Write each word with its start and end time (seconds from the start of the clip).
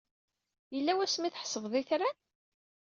Yella 0.73 0.93
wasmi 0.97 1.25
ay 1.27 1.31
tḥesbed 1.33 1.73
itran? 1.81 2.17